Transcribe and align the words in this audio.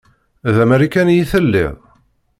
D 0.53 0.55
amarikani 0.63 1.15
i 1.21 1.23
telliḍ? 1.31 1.73